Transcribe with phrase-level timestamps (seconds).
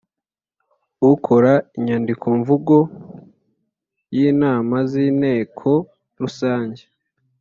[1.11, 2.75] ukora inyandikomvugo
[4.15, 5.69] y inama z Inteko
[6.21, 6.83] Rusange